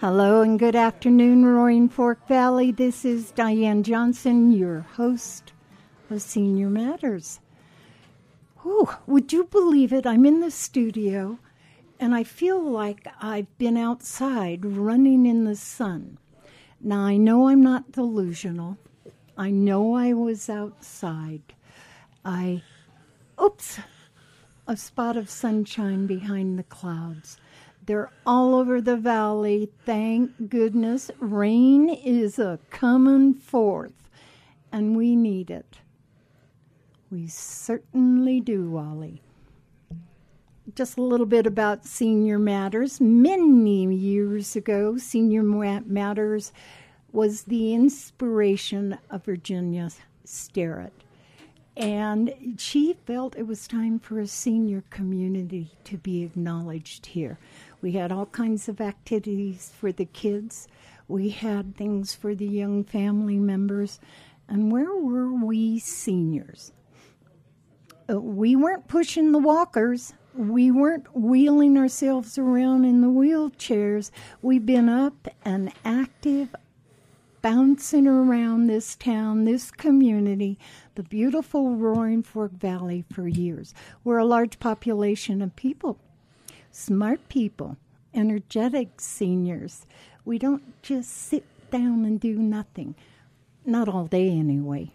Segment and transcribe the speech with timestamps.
[0.00, 0.42] Hello.
[0.42, 2.70] And good afternoon, Roaring Fork Valley.
[2.70, 5.54] This is Diane Johnson, your host
[6.10, 7.40] of Senior Matters.
[8.58, 10.06] Whew, would you believe it?
[10.06, 11.38] I'm in the studio
[11.98, 16.18] and I feel like I've been outside running in the sun.
[16.78, 18.76] Now, I know I'm not delusional.
[19.38, 21.54] I know I was outside.
[22.22, 22.62] I,
[23.42, 23.80] oops,
[24.68, 27.38] a spot of sunshine behind the clouds.
[27.86, 29.70] They're all over the valley.
[29.84, 31.10] Thank goodness.
[31.20, 34.10] Rain is a coming forth,
[34.72, 35.78] and we need it.
[37.10, 39.22] We certainly do, Wally.
[40.74, 43.00] Just a little bit about Senior Matters.
[43.00, 46.52] Many years ago, Senior Matters
[47.12, 49.90] was the inspiration of Virginia
[50.24, 50.92] Sterrett.
[51.76, 57.38] And she felt it was time for a senior community to be acknowledged here.
[57.80, 60.68] We had all kinds of activities for the kids,
[61.08, 64.00] we had things for the young family members.
[64.48, 66.72] And where were we seniors?
[68.08, 70.14] Uh, we weren't pushing the walkers.
[70.34, 74.10] We weren't wheeling ourselves around in the wheelchairs.
[74.42, 76.54] We've been up and active,
[77.42, 80.58] bouncing around this town, this community,
[80.94, 83.74] the beautiful Roaring Fork Valley for years.
[84.04, 85.98] We're a large population of people,
[86.76, 87.74] smart people,
[88.12, 89.86] energetic seniors.
[90.26, 92.94] We don't just sit down and do nothing.
[93.64, 94.92] Not all day, anyway.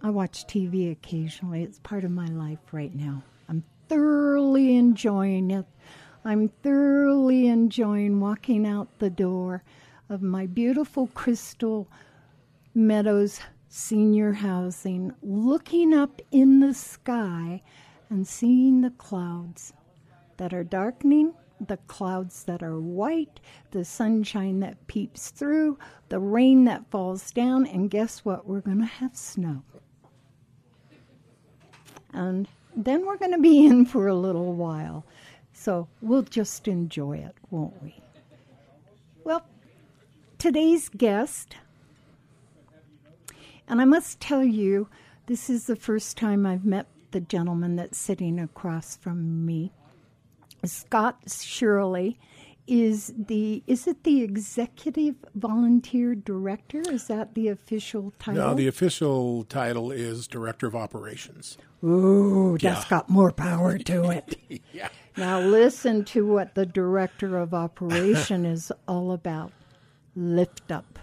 [0.00, 1.64] I watch TV occasionally.
[1.64, 3.24] It's part of my life right now.
[3.48, 5.66] I'm thoroughly enjoying it.
[6.24, 9.64] I'm thoroughly enjoying walking out the door
[10.08, 11.88] of my beautiful Crystal
[12.74, 17.60] Meadows senior housing, looking up in the sky
[18.08, 19.72] and seeing the clouds
[20.36, 23.40] that are darkening, the clouds that are white,
[23.70, 25.78] the sunshine that peeps through,
[26.08, 28.46] the rain that falls down, and guess what?
[28.46, 29.62] We're going to have snow.
[32.12, 35.04] And then we're going to be in for a little while.
[35.52, 37.94] So we'll just enjoy it, won't we?
[39.22, 39.46] Well,
[40.38, 41.56] today's guest,
[43.66, 44.88] and I must tell you,
[45.26, 49.72] this is the first time I've met the gentleman that's sitting across from me.
[50.66, 52.18] Scott Shirley
[52.66, 56.80] is the is it the executive volunteer director?
[56.80, 58.48] Is that the official title?
[58.48, 61.58] No, the official title is director of operations.
[61.84, 62.88] Ooh, that's yeah.
[62.88, 64.62] got more power to it.
[64.72, 64.88] yeah.
[65.16, 69.52] Now listen to what the director of operation is all about.
[70.16, 70.98] Lift up.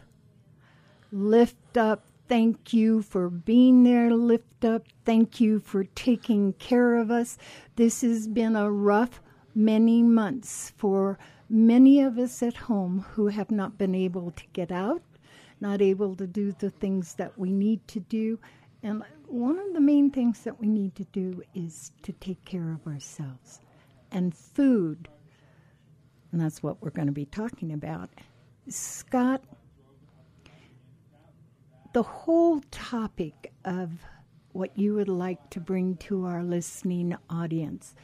[1.11, 2.05] Lift up.
[2.27, 4.83] Thank you for being there, Lift Up.
[5.03, 7.37] Thank you for taking care of us.
[7.75, 9.19] This has been a rough
[9.53, 11.17] many months for
[11.49, 15.01] many of us at home who have not been able to get out,
[15.59, 18.39] not able to do the things that we need to do.
[18.83, 22.71] And one of the main things that we need to do is to take care
[22.71, 23.59] of ourselves.
[24.11, 25.07] And food,
[26.31, 28.09] and that's what we're going to be talking about.
[28.67, 29.43] Scott,
[31.93, 33.91] the whole topic of
[34.53, 37.95] what you would like to bring to our listening audience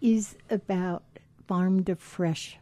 [0.00, 1.02] is about
[1.46, 2.58] farm to fresh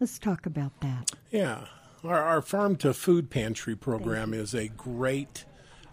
[0.00, 1.12] Let's talk about that.
[1.30, 1.66] Yeah.
[2.02, 5.44] Our, our farm to food pantry program is a great,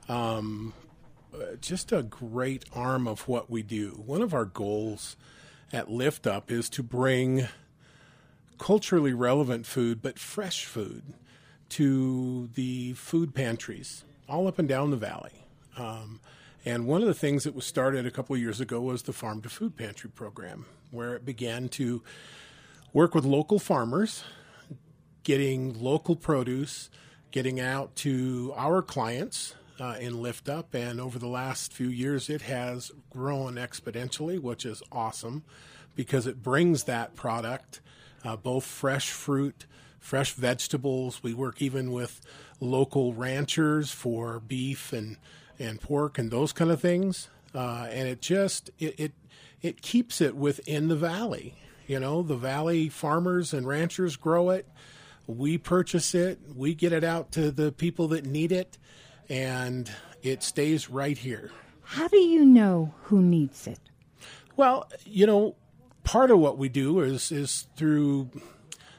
[0.07, 0.73] um,
[1.59, 4.01] just a great arm of what we do.
[4.05, 5.17] One of our goals
[5.73, 7.49] at Lift Up is to bring
[8.57, 11.03] culturally relevant food, but fresh food,
[11.69, 15.43] to the food pantries all up and down the valley.
[15.77, 16.21] Um,
[16.65, 19.13] and one of the things that was started a couple of years ago was the
[19.13, 22.03] Farm to Food Pantry program, where it began to
[22.93, 24.23] work with local farmers,
[25.23, 26.89] getting local produce,
[27.31, 30.73] getting out to our clients uh, in Lift Up.
[30.73, 35.43] And over the last few years, it has grown exponentially, which is awesome
[35.95, 37.81] because it brings that product,
[38.23, 39.65] uh, both fresh fruit,
[39.99, 41.23] fresh vegetables.
[41.23, 42.21] We work even with
[42.59, 45.17] local ranchers for beef and,
[45.59, 47.29] and pork and those kind of things.
[47.53, 49.11] Uh, and it just it, it
[49.61, 51.55] it keeps it within the valley
[51.87, 54.67] you know, the valley farmers and ranchers grow it.
[55.25, 56.39] We purchase it.
[56.53, 58.77] We get it out to the people that need it,
[59.29, 59.89] and
[60.21, 61.51] it stays right here.
[61.83, 63.79] How do you know who needs it?
[64.57, 65.55] Well, you know,
[66.03, 68.31] part of what we do is is through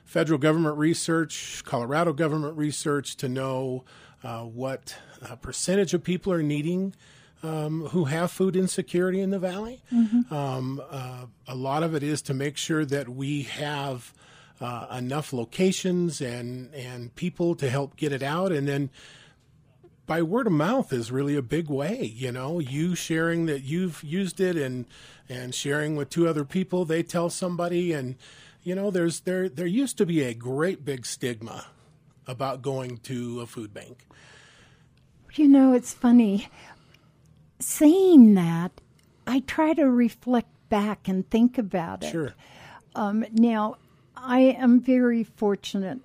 [0.04, 3.84] federal government research, Colorado government research, to know
[4.22, 6.94] uh, what uh, percentage of people are needing
[7.42, 9.80] um, who have food insecurity in the valley.
[9.92, 10.32] Mm-hmm.
[10.34, 14.12] Um, uh, a lot of it is to make sure that we have
[14.60, 18.90] uh, enough locations and and people to help get it out, and then
[20.06, 22.02] by word of mouth is really a big way.
[22.02, 24.86] You know, you sharing that you've used it and
[25.28, 28.16] and sharing with two other people, they tell somebody, and
[28.64, 31.66] you know, there's there there used to be a great big stigma
[32.28, 34.06] about going to a food bank.
[35.34, 36.48] You know, it's funny
[37.58, 38.72] saying that.
[39.26, 42.10] I try to reflect back and think about it.
[42.10, 42.34] Sure.
[42.94, 43.76] Um, now,
[44.16, 45.98] I am very fortunate.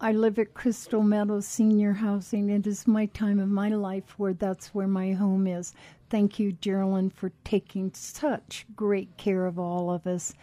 [0.00, 2.50] I live at Crystal Meadows Senior Housing.
[2.50, 5.74] It is my time of my life where that's where my home is.
[6.10, 10.34] Thank you, Geraldine, for taking such great care of all of us.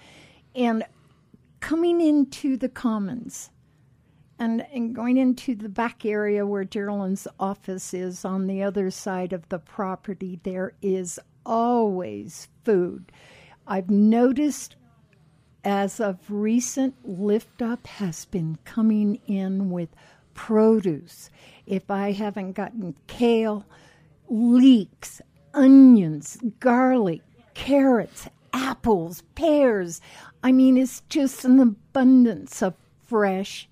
[0.55, 0.83] And
[1.59, 3.49] coming into the commons
[4.39, 9.33] and, and going into the back area where Geraldine's office is on the other side
[9.33, 13.11] of the property, there is always food.
[13.67, 14.75] I've noticed
[15.63, 19.89] as of recent, Lift Up has been coming in with
[20.33, 21.29] produce.
[21.67, 23.65] If I haven't gotten kale,
[24.29, 25.21] leeks,
[25.53, 27.21] onions, garlic,
[27.53, 30.01] carrots, apples, pears.
[30.43, 32.75] I mean, it's just an abundance of
[33.05, 33.68] fresh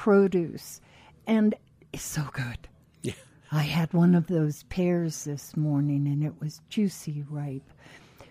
[0.00, 0.80] produce.
[1.26, 1.54] And
[1.92, 2.68] it's so good.
[3.02, 3.12] Yeah.
[3.52, 7.70] I had one of those pears this morning and it was juicy ripe.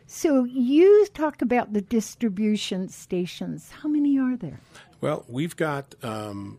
[0.08, 3.70] So you talk about the distribution stations.
[3.84, 4.60] How many are there?
[5.00, 6.58] Well, we've got um,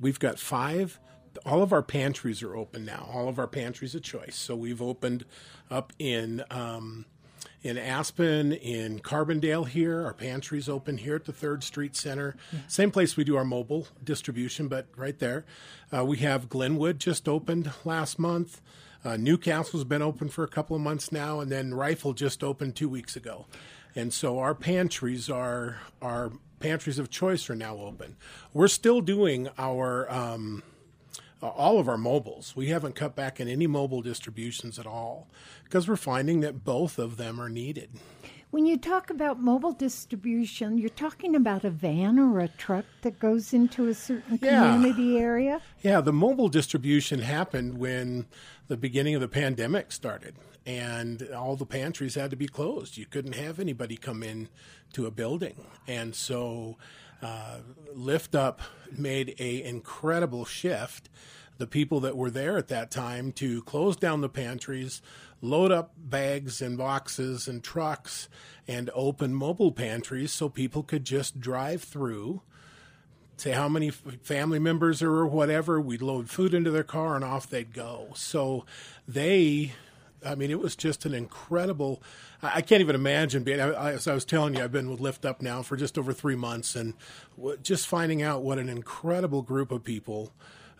[0.00, 0.98] we've got five.
[1.44, 3.10] All of our pantries are open now.
[3.12, 4.36] All of our pantries of choice.
[4.36, 5.26] So we've opened
[5.70, 7.04] up in um,
[7.66, 10.04] in Aspen, in Carbondale here.
[10.04, 12.36] Our pantry's open here at the Third Street Center.
[12.52, 12.60] Yeah.
[12.68, 15.44] Same place we do our mobile distribution, but right there.
[15.94, 18.60] Uh, we have Glenwood just opened last month.
[19.04, 22.42] Uh, New Castle's been open for a couple of months now, and then Rifle just
[22.42, 23.46] opened two weeks ago.
[23.94, 28.16] And so our pantries are our pantries of choice are now open.
[28.52, 30.62] We're still doing our um,
[31.42, 32.54] all of our mobiles.
[32.56, 35.28] We haven't cut back in any mobile distributions at all
[35.64, 37.90] because we're finding that both of them are needed.
[38.50, 43.18] When you talk about mobile distribution, you're talking about a van or a truck that
[43.18, 44.72] goes into a certain Yeah.
[44.72, 45.60] community area.
[45.82, 48.26] Yeah, the mobile distribution happened when
[48.68, 52.96] the beginning of the pandemic started, and all the pantries had to be closed.
[52.96, 54.48] You couldn't have anybody come in
[54.92, 55.56] to a building,
[55.86, 56.76] and so
[57.22, 57.58] uh,
[57.92, 58.60] Lift Up
[58.96, 61.08] made a incredible shift.
[61.58, 65.00] The people that were there at that time to close down the pantries,
[65.40, 68.28] load up bags and boxes and trucks,
[68.68, 72.42] and open mobile pantries so people could just drive through
[73.36, 75.80] say how many family members or whatever.
[75.80, 78.08] We'd load food into their car and off they'd go.
[78.14, 78.64] So
[79.06, 79.72] they,
[80.24, 82.02] I mean, it was just an incredible.
[82.42, 83.60] I I can't even imagine being.
[83.60, 85.98] I, I- as I was telling you, I've been with Lift Up now for just
[85.98, 86.94] over three months, and
[87.36, 90.32] w- just finding out what an incredible group of people,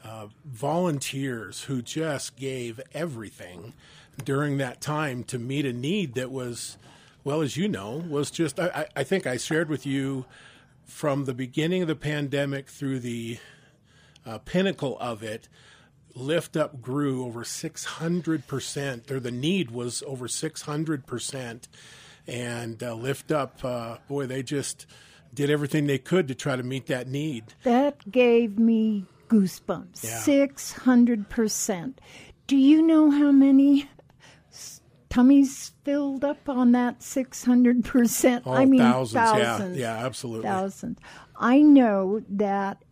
[0.04, 3.72] uh, volunteers who just gave everything
[4.24, 6.78] during that time to meet a need that was,
[7.24, 8.58] well, as you know, was just.
[8.58, 10.24] I, I- think I shared with you
[10.84, 13.38] from the beginning of the pandemic through the
[14.24, 15.48] uh, pinnacle of it,
[16.16, 21.68] Lift Up grew over 600%, or the need was over 600%.
[22.26, 24.86] And uh, Lift Up, uh, boy, they just
[25.32, 27.54] did everything they could to try to meet that need.
[27.62, 30.02] That gave me goosebumps.
[30.02, 30.18] Yeah.
[30.18, 32.00] Six hundred percent.
[32.46, 33.88] Do you know how many
[35.10, 38.44] tummies filled up on that six hundred percent?
[38.46, 39.78] Oh, I mean, thousands, thousands.
[39.78, 40.48] Yeah, yeah, absolutely.
[40.48, 40.98] Thousands.
[41.38, 42.82] I know that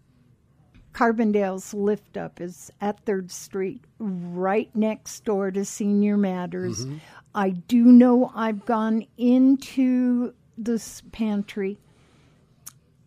[0.95, 6.87] Carbondale's Lift Up is at Third Street, right next door to Senior Matters.
[6.87, 6.99] Mm-hmm.
[7.35, 11.77] I do know I've gone into this pantry,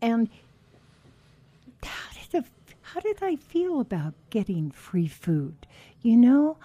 [0.02, 0.30] and
[1.82, 2.48] how did I,
[2.82, 5.66] how did I feel about getting free food?
[6.02, 6.58] You know,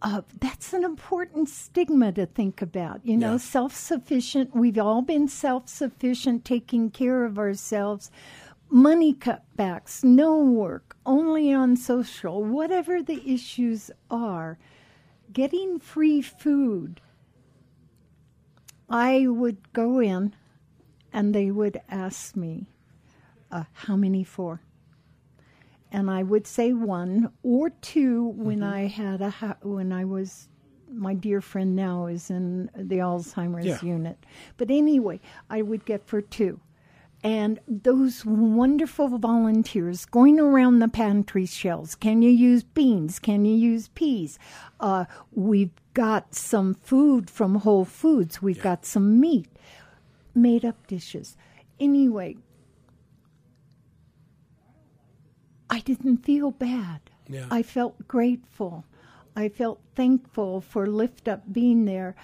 [0.00, 3.04] uh, that's an important stigma to think about.
[3.04, 3.36] You know, Yeah.
[3.38, 4.56] self sufficient.
[4.56, 8.10] We've all been self sufficient, taking care of ourselves.
[8.70, 14.58] Money cutbacks, no work, only on social, whatever the issues are,
[15.32, 17.00] getting free food.
[18.88, 20.34] I would go in
[21.12, 22.66] and they would ask me,
[23.50, 24.60] uh, How many for?
[25.92, 30.48] and I would say one or two when I had a ha- when I was
[30.90, 33.78] my dear friend now is in the Alzheimer's Yeah.
[33.82, 34.18] unit.
[34.56, 36.58] But anyway, I would get for two.
[37.24, 41.94] And those wonderful volunteers going around the pantry shelves.
[41.94, 43.18] Can you use beans?
[43.18, 44.38] Can you use peas?
[44.78, 48.42] Uh, we've got some food from Whole Foods.
[48.42, 49.48] We've got some meat,
[50.34, 51.34] made up dishes.
[51.80, 52.36] Anyway,
[55.70, 57.00] I didn't feel bad.
[57.26, 57.46] Yeah.
[57.50, 58.84] I felt grateful.
[59.34, 62.14] I felt thankful for Lift Up being there.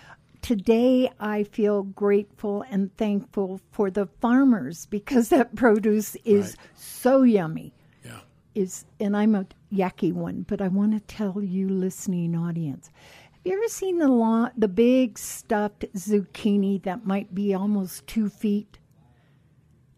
[0.43, 6.69] Today, I feel grateful and thankful for the farmers because that produce is Right.
[6.77, 7.75] so yummy.
[8.05, 8.21] Yeah.
[8.55, 12.91] Is and I'm a yucky one, but I want to tell you, listening audience,
[13.33, 18.29] have you ever seen the long, the big stuffed zucchini that might be almost two
[18.29, 18.79] feet?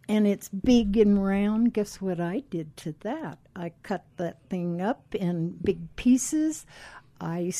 [0.08, 1.72] and it's big and round.
[1.72, 3.38] Guess what I did to that?
[3.56, 6.66] I cut that thing up in big pieces.
[7.20, 7.50] I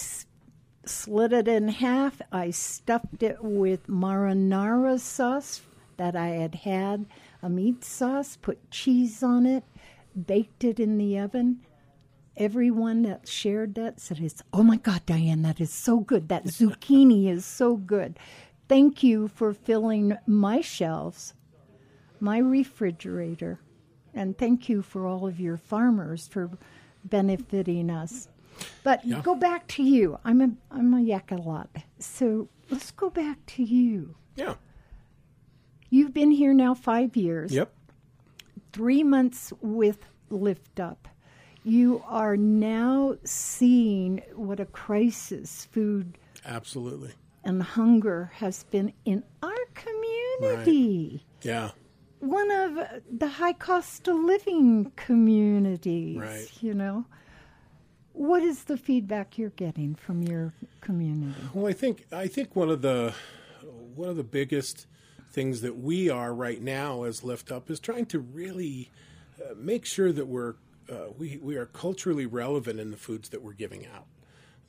[0.85, 2.21] slit it in half.
[2.31, 5.63] I stuffed it with marinara sauce
[5.97, 7.07] that I had had,
[7.43, 9.65] a meat sauce, put cheese on it,
[10.27, 11.61] baked it in the oven.
[12.37, 16.29] Everyone that shared that said, "It's oh my God, Diane, that is so good.
[16.29, 18.19] That zucchini is so good."
[18.69, 21.35] Thank you for filling my shelves
[22.23, 23.59] my refrigerator.
[24.15, 26.51] And thank you for all of your farmers for
[27.05, 28.29] benefiting us.
[28.85, 29.21] But Yeah.
[29.23, 30.19] go back to you.
[30.25, 31.71] I'm a I'm a yak a lot.
[31.99, 34.15] So let's go back to you.
[34.37, 34.55] Yeah.
[35.91, 37.53] You've been here now five years.
[37.53, 37.73] Yep.
[38.73, 39.99] Three months with
[40.31, 41.09] Lift Up.
[41.65, 47.13] You are now seeing what a crisis food Absolutely.
[47.45, 51.25] and hunger has been in our community.
[51.43, 51.71] Yeah.
[52.21, 52.79] one of
[53.11, 56.19] the high cost of living communities.
[56.19, 56.49] Right.
[56.63, 57.05] You know,
[58.13, 61.35] what is the feedback you're getting from your community?
[61.55, 63.15] Well, I think I think one of the
[63.95, 64.87] one of the biggest
[65.31, 68.91] things that we are right now as Lift Up is trying to really
[69.41, 70.55] uh, make sure that we're
[70.91, 74.07] uh, we we are culturally relevant in the foods that we're giving out,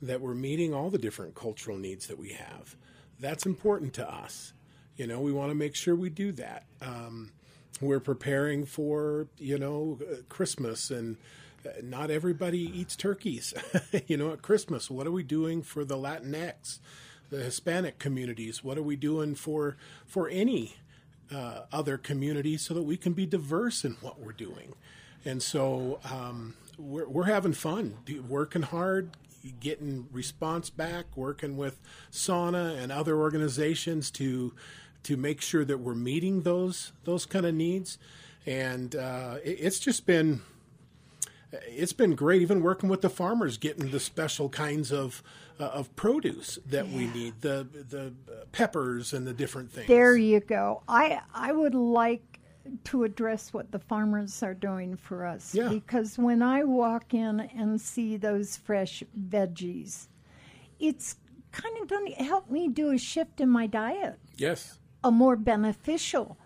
[0.00, 2.76] that we're meeting all the different cultural needs that we have.
[3.20, 4.52] That's important to us.
[4.96, 6.64] You know, we want to make sure we do that.
[6.80, 7.32] Um,
[7.80, 11.16] we're preparing for you know uh, Christmas and.
[11.82, 13.54] Not everybody eats turkeys,
[14.06, 14.90] you know, at Christmas.
[14.90, 16.78] What are we doing for the Latinx,
[17.30, 18.62] the Hispanic communities?
[18.62, 20.76] What are we doing for for any
[21.32, 24.74] uh, other community so that we can be diverse in what we're doing?
[25.24, 27.96] And so um, we're we're having fun,
[28.28, 29.10] working hard,
[29.60, 31.80] getting response back, working with
[32.10, 34.52] Sauna and other organizations to
[35.04, 37.98] to make sure that we're meeting those those kind of needs.
[38.46, 40.42] And uh, it, it's just been
[41.68, 45.22] it's been great even working with the farmers getting the special kinds of
[45.60, 48.12] uh, of produce that we need the the
[48.52, 50.82] peppers and the different things There you go.
[50.88, 52.40] I I would like
[52.84, 55.68] to address what the farmers are doing for us Yeah.
[55.68, 60.08] because when I walk in and see those fresh veggies,
[60.80, 61.16] it's
[61.52, 64.18] kind of going to help me do a shift in my diet.
[64.36, 66.38] yes a more beneficial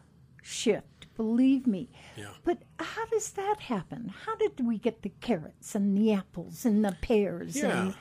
[0.42, 1.90] shift, believe me.
[2.16, 2.30] Yeah.
[2.44, 4.14] But how does that happen?
[4.24, 7.56] How did we get the carrots and the apples and the pears?
[7.56, 7.94] yeah And,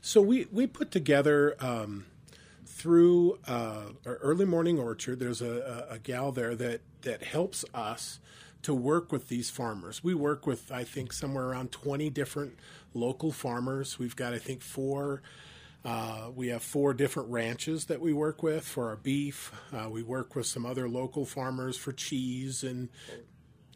[0.00, 2.06] so we we put together um,
[2.66, 7.64] through uh, our early morning orchard there's a, a, a gal there that that helps
[7.74, 8.20] us
[8.62, 12.58] to work with these farmers we work with i think somewhere around 20 different
[12.92, 15.22] local farmers we've got i think four
[15.84, 19.52] Uh, we have four different ranches that we work with for our beef.
[19.72, 22.88] Uh, we work with some other local farmers for cheese and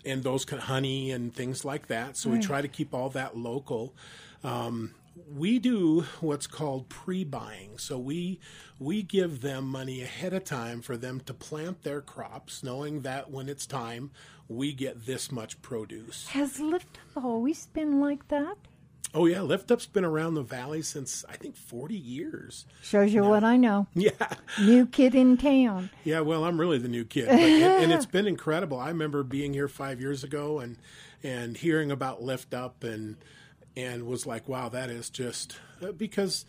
[0.04, 2.16] and those kind of honey and things like that.
[2.16, 3.94] So we try to keep all that local.
[4.42, 4.94] Um,
[5.34, 7.78] we do what's called pre-buying.
[7.78, 8.38] So we
[8.78, 13.30] we give them money ahead of time for them to plant their crops, knowing that
[13.30, 14.10] when it's time,
[14.48, 16.28] we get this much produce.
[16.28, 18.56] has Lift always been like that?
[19.12, 22.64] Oh yeah, Lift Up's been around the valley since I think 40 years.
[22.82, 23.86] Shows you what I know.
[23.94, 24.10] Yeah.
[24.60, 25.90] New kid in town.
[26.02, 28.78] Yeah, well, I'm really the new kid, but, and, and it's been incredible.
[28.78, 30.76] I remember being here five years ago and
[31.22, 33.16] and hearing about Lift Up and
[33.76, 36.44] and was like, wow, that is just uh, because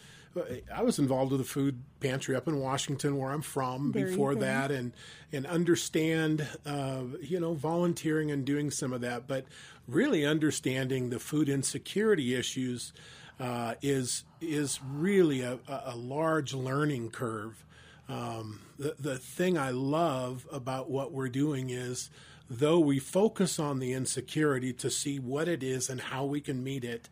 [0.74, 4.36] I was involved with the food pantry up in Washington, where I'm from, There before
[4.36, 4.92] that, and
[5.32, 9.46] and understand, uh, you know, volunteering and doing some of that, but
[9.88, 12.94] really understanding the food insecurity issues
[13.40, 17.66] uh, is is really a, a large learning curve.
[18.08, 22.10] Um, the, the thing I love about what we're doing is,
[22.50, 26.64] though we focus on the insecurity to see what it is and how we can
[26.64, 27.10] meet it,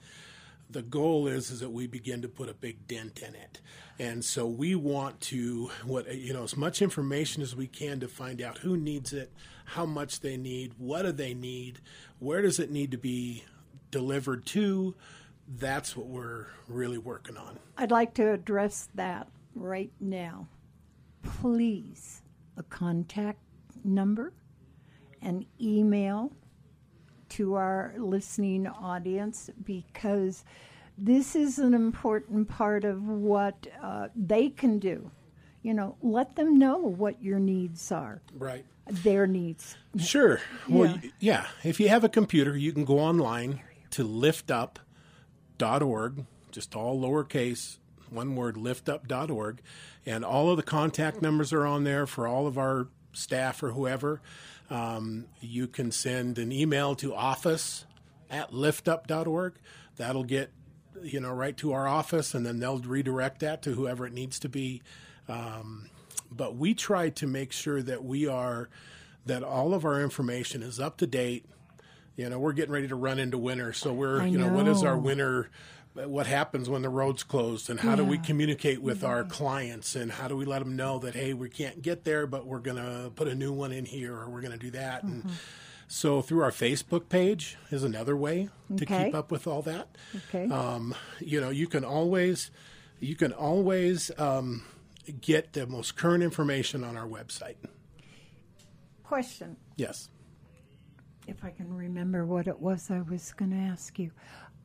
[0.73, 3.61] the goal is is that we begin to put a big dent in it.
[3.99, 8.07] And so we want to what you know as much information as we can to
[8.07, 9.31] find out who needs it,
[9.65, 11.79] how much they need, what do they need,
[12.19, 13.45] where does it need to be
[13.91, 14.95] delivered to.
[15.47, 17.59] That's what we're really working on.
[17.77, 20.47] I'd like to address that right now.
[21.21, 22.21] Please,
[22.57, 23.39] a contact
[23.83, 24.33] number,
[25.21, 26.31] an email
[27.33, 30.43] to our listening audience because
[30.97, 35.09] this is an important part of what uh, they can do.
[35.63, 38.65] You know, let them know what your needs are, Right.
[38.87, 39.75] their needs.
[39.97, 40.41] Sure.
[40.67, 40.97] Well, Yeah.
[41.01, 41.47] y- yeah.
[41.63, 43.61] If you have a computer, you can go online
[43.91, 44.03] to
[45.59, 47.77] liftup.org, just all lowercase,
[48.09, 49.61] one word, liftup.org.
[50.05, 53.71] And all of the contact numbers are on there for all of our staff or
[53.71, 54.21] whoever.
[54.73, 57.85] Um, you can send an email to office
[58.31, 59.53] at liftup.org.
[59.97, 60.51] That'll get
[61.03, 64.39] you know right to our office, and then they'll redirect that to whoever it needs
[64.39, 64.81] to be.
[65.29, 65.91] Um,
[66.31, 68.67] but we try to make sure that we are
[69.27, 71.45] that all of our information is up to date.
[72.15, 74.83] You know, we're getting ready to run into winter, so we're you know, what is
[74.83, 75.51] our winter
[75.95, 80.11] what happens when the road's closed and how do we communicate with our clients and
[80.11, 82.77] how do we let them know that hey we can't get there but we're going
[82.77, 85.33] to put a new one in here or we're going to do that and Mm-hmm.
[85.87, 89.05] so through our facebook page is another way to Okay.
[89.05, 89.87] keep up with all that
[90.29, 90.47] Okay.
[90.49, 92.49] um, you know you can always
[92.99, 94.63] you can always um,
[95.21, 97.55] get the most current information on our website
[99.03, 100.09] Question yes
[101.27, 104.11] if I can remember what it was I was going to ask you.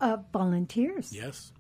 [0.01, 1.13] Uh, volunteers.
[1.13, 1.53] yes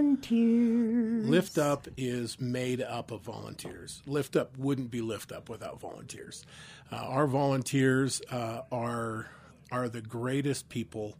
[0.00, 1.26] Volunteers.
[1.28, 4.02] Lift Up is made up of volunteers.
[4.06, 6.44] Lift Up wouldn't be Lift Up without volunteers.
[6.92, 9.30] Uh, our volunteers uh, are
[9.72, 11.16] are the greatest people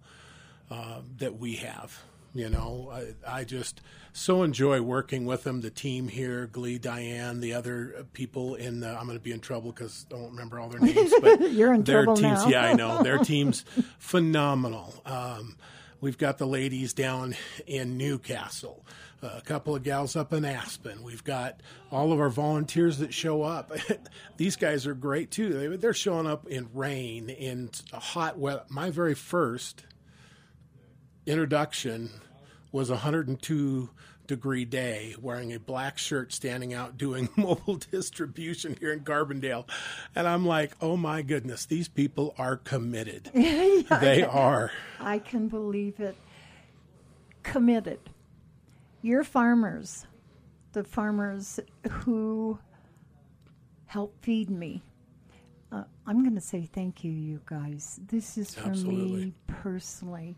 [0.71, 2.03] uh, that we have.
[2.35, 3.81] You know, I, I just
[4.13, 5.63] so enjoy working with them.
[5.63, 8.91] The team here, Glee, Diane, the other people in the.
[8.91, 11.13] I'm going to be in trouble because I don't remember all their names.
[11.21, 12.49] But You're in their trouble teams, now.
[12.51, 13.65] yeah, I know their team's
[13.99, 14.95] phenomenal.
[15.07, 15.57] Um,
[16.01, 17.35] we've got the ladies down
[17.67, 18.85] in New Castle,
[19.23, 21.03] uh, a couple of gals up in Aspen.
[21.03, 21.61] We've got
[21.91, 23.73] all of our volunteers that show up.
[24.37, 25.53] These guys are great too.
[25.53, 28.65] They, they're showing up in rain, in hot weather.
[28.69, 29.85] My very first
[31.27, 32.11] introduction
[32.73, 33.91] was a 102
[34.31, 39.69] degree day wearing a black shirt standing out doing mobile distribution here in Carbondale
[40.15, 45.99] and I'm like oh my goodness these people are committed they are I can believe
[46.01, 46.17] it.
[47.43, 47.99] Committed.
[49.03, 50.07] Your farmers,
[50.73, 51.59] the farmers
[51.91, 52.59] who
[53.87, 54.83] help feed me.
[55.73, 57.99] Uh, I'm going to say thank you, you guys.
[58.07, 59.25] This is for Absolutely.
[59.27, 60.37] me personally.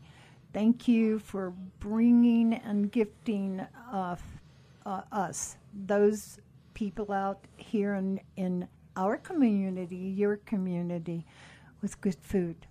[0.52, 4.16] Thank you for bringing and gifting uh,
[4.84, 6.38] uh, us, those
[6.74, 11.24] people out here in, in our community, your community,
[11.80, 12.66] with good food.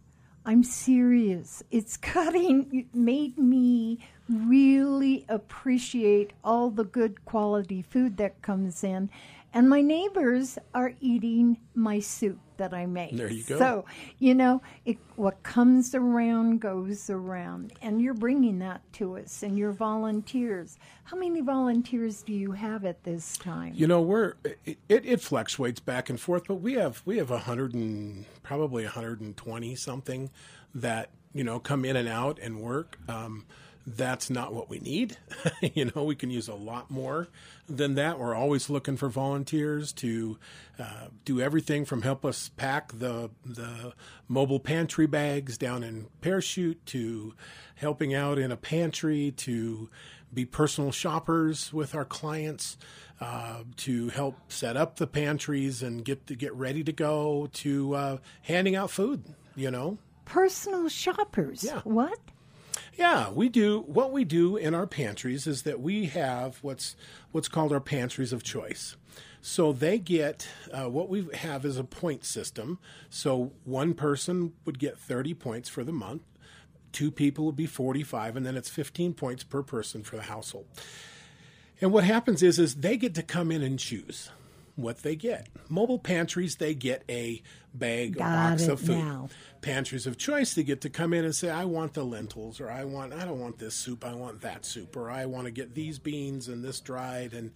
[0.46, 1.64] I'm serious.
[1.72, 9.10] It's cutting, it made me really appreciate all the good quality food that comes in.
[9.54, 13.18] And my neighbors are eating my soup that I make.
[13.18, 13.58] There you go.
[13.58, 13.86] So,
[14.20, 17.74] you know, it, what comes around goes around.
[17.82, 20.78] And you're bringing that to us and your volunteers.
[21.04, 23.74] How many volunteers do you have at this time?
[23.76, 27.30] you know we're it, it, it fluctuates back and forth but we have we have
[27.30, 30.30] a 100 and probably 120 something
[30.76, 33.46] that you know come in and out and work um,
[33.86, 35.18] that's not what we need
[35.62, 37.28] you know we can use a lot more
[37.68, 40.38] than that we're always looking for volunteers to
[40.80, 43.94] uh, do everything from help us pack the the
[44.28, 47.34] mobile pantry bags down in parachute to
[47.76, 49.90] helping out in a pantry to
[50.34, 52.78] be personal shoppers with our clients
[53.20, 57.96] uh, to help set up the pantries and get to get ready to go to
[57.96, 59.24] uh, handing out food
[59.56, 59.98] you know
[60.32, 61.62] Personal shoppers.
[61.62, 61.82] Yeah.
[61.84, 62.18] What?
[63.02, 63.80] Yeah, we do.
[63.88, 66.96] What we do in our pantries is that we have what's
[67.32, 68.96] what's called our pantries of choice.
[69.42, 72.78] So they get uh, what we have is a point system.
[73.10, 76.22] So one person would get 30 points for the month,
[76.92, 80.68] two people would be 45, and then it's 15 points per person for the household.
[81.82, 84.30] And what happens is, is they get to come in and choose
[84.76, 85.48] what they get.
[85.70, 87.42] Mobile pantries, they get a
[87.74, 88.98] bag, Got a box of food.
[88.98, 89.30] now.
[89.62, 92.70] Pantries of choice, they get to come in and say, I want the lentils, or
[92.70, 95.52] I want, I don't want this soup, I want that soup, or I want to
[95.52, 97.52] get these beans and this dried, and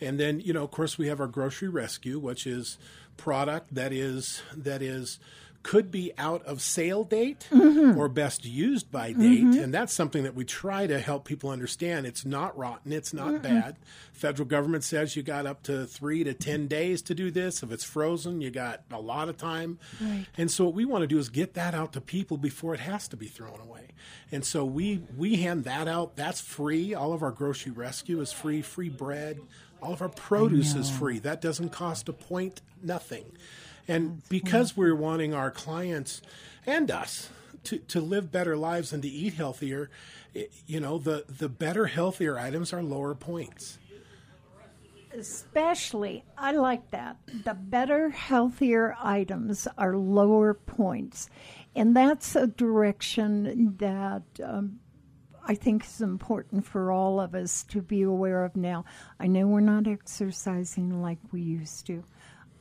[0.00, 2.78] and then you know, of course, we have our grocery rescue, which is
[3.16, 5.18] product that is that is
[5.62, 9.42] could be out of sale date or best used by date.
[9.62, 12.06] And that's something that we try to help people understand.
[12.06, 13.76] It's not rotten, it's not bad.
[14.12, 17.62] Federal government says you got up to three to 10 days to do this.
[17.62, 19.78] If it's frozen, you got a lot of time.
[20.36, 22.80] And so what we want to do is get that out to people before it
[22.80, 23.88] has to be thrown away.
[24.32, 26.16] And so we, we hand that out.
[26.16, 26.94] That's free.
[26.94, 29.40] All of our grocery rescue is free, free bread.
[29.82, 31.18] All of our produce is free.
[31.20, 33.24] That doesn't cost a point, nothing.
[33.88, 36.20] And because we're wanting our clients
[36.66, 37.30] and us
[37.64, 39.90] to, to live better lives and to eat healthier,
[40.34, 43.78] it, you know, the, the better, healthier items are lower points.
[45.12, 47.16] Especially, I like that.
[47.44, 51.30] The better, healthier items are lower points.
[51.74, 54.80] And that's a direction that um,
[55.46, 58.84] I think is important for all of us to be aware of now.
[59.18, 62.04] I know we're not exercising like we used to.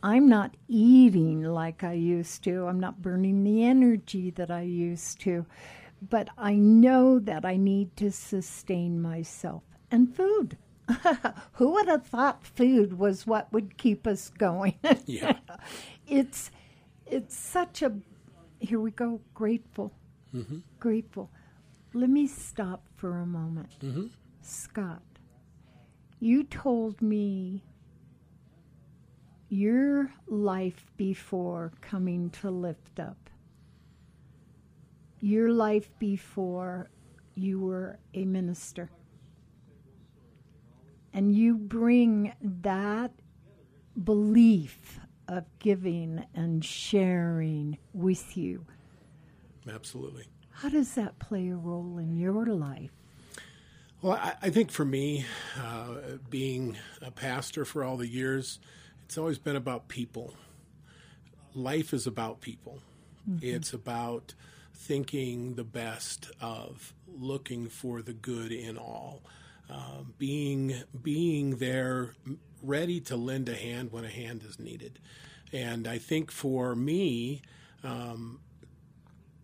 [0.07, 2.65] I'm not eating like I used to.
[2.67, 5.45] I'm not burning the energy that I used to.
[6.01, 9.63] But I know that I need to sustain myself.
[9.91, 10.57] And food.
[11.53, 14.75] Who would have thought food was what would keep us going?
[15.05, 15.37] Yeah.
[16.07, 16.51] it's
[17.05, 17.91] it's such a
[18.59, 19.91] here we go grateful
[20.35, 20.59] Mm-hmm.
[20.79, 21.29] grateful
[21.93, 24.07] let me stop for a moment Mm-hmm.
[24.41, 25.01] scott
[26.19, 27.63] you told me
[29.49, 33.29] your life before coming to lift up
[35.19, 36.89] your life before
[37.35, 38.89] you were a minister
[41.13, 43.11] and you bring that
[44.03, 48.65] belief of giving and sharing with you.
[49.67, 50.25] Absolutely.
[50.51, 52.91] How does that play a role in your life?
[54.01, 55.25] Well, I, I think for me,
[55.59, 55.95] uh,
[56.29, 58.59] being a pastor for all the years,
[59.07, 60.33] it's always been about people.
[61.55, 62.81] Life is about people.
[63.41, 64.33] It's about
[64.75, 69.21] thinking the best of, looking for the good in all,
[69.69, 72.15] um, being being there,
[72.61, 74.99] ready to lend a hand when a hand is needed.
[75.53, 77.43] And I think for me,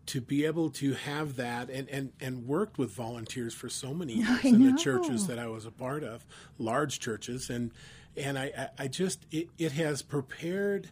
[0.06, 4.13] to be able to have that and, and, and worked with volunteers for so many
[4.23, 6.26] years in the churches that I was a part of,
[6.58, 7.71] large churches, and
[8.17, 10.89] and I, I- I just it, it has prepared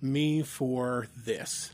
[0.00, 1.72] me for this.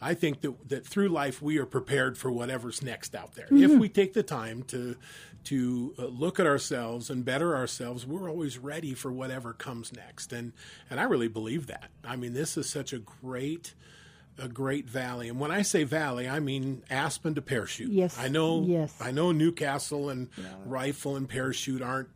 [0.00, 3.46] I think that that through life we are prepared for whatever's next out there.
[3.50, 4.96] If we take the time to
[5.44, 10.32] to uh, look at ourselves and better ourselves, we're always ready for whatever comes next.
[10.32, 10.52] And
[10.90, 11.88] and I really believe that.
[12.02, 13.74] I mean, this is such a great
[14.36, 15.28] a great valley.
[15.28, 17.90] And when I say valley, I mean Aspen to Parachute.
[17.92, 18.94] Yes, I know yes.
[19.00, 20.28] I know New Castle and
[20.66, 22.08] Rifle and Parachute aren't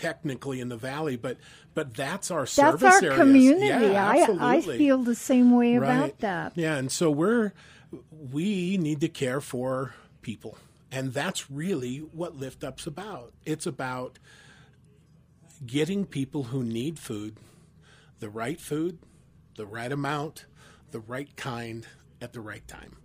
[0.00, 1.36] technically in the valley, but
[1.74, 3.16] but that's our That's service our areas.
[3.16, 3.66] community.
[3.66, 6.52] Yeah, I, I feel the same way about that.
[6.56, 7.52] Yeah, and so we're
[8.32, 10.58] we need to care for people.
[10.92, 13.32] And that's really what Lift Up's about.
[13.44, 14.18] It's about
[15.64, 17.36] getting people who need food,
[18.18, 18.98] the right food,
[19.56, 20.46] the right amount,
[20.90, 21.86] the right kind
[22.20, 22.96] at the right time.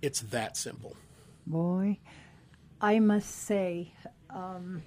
[0.00, 0.96] It's that simple.
[1.46, 1.98] Boy,
[2.80, 3.92] I must say,
[4.30, 4.82] um,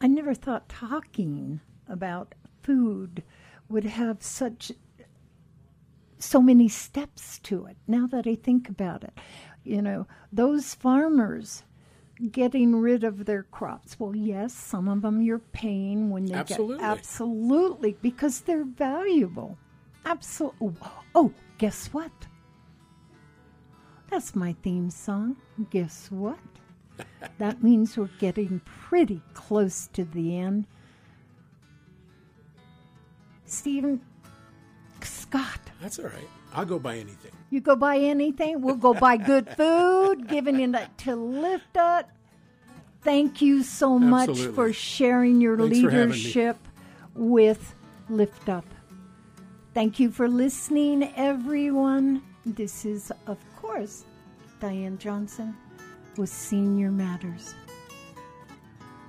[0.00, 3.22] I never thought talking about food
[3.68, 4.72] would have such
[6.18, 7.76] so many steps to it.
[7.86, 9.12] Now that I think about it,
[9.62, 11.62] you know, those farmers
[12.30, 13.98] getting rid of their crops.
[13.98, 16.76] Well, yes, some of them you're paying when they Absolutely.
[16.76, 19.58] get absolutely because they're valuable.
[20.04, 20.76] Absolutely.
[21.14, 22.12] Oh, guess what?
[24.10, 25.36] That's my theme song.
[25.70, 26.38] Guess what?
[27.38, 30.66] That means we're getting pretty close to the end.
[33.46, 34.00] Stephen,
[35.02, 36.28] Scott, That's all right.
[36.54, 37.32] I'll go buy anything.
[37.50, 38.60] you go buy anything?
[38.62, 42.10] We'll go buy good food, giving it to lift up.
[43.02, 44.54] Thank you so much Absolutely.
[44.54, 46.14] for sharing your Thanks for having me.
[46.14, 46.56] leadership
[47.14, 47.74] with
[48.08, 48.64] Lift Up.
[49.74, 52.22] Thank you for listening, everyone.
[52.46, 54.04] This is, of course,
[54.60, 55.54] Diane Johnson
[56.18, 57.54] with Senior Matters.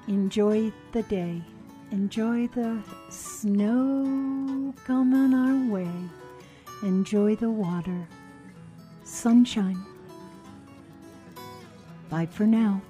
[0.08, 1.42] Enjoy the day.
[1.92, 5.92] Enjoy the snow coming our way.
[6.84, 8.08] Enjoy the water.
[9.04, 9.84] Sunshine.
[12.10, 12.82] Bye for now.